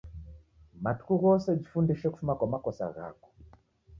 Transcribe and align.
Matuku 0.83 1.13
ghose 1.21 1.49
jifundishe 1.59 2.07
kufuma 2.11 2.33
kwa 2.37 2.47
makosa 2.53 2.85
ghako 2.95 3.27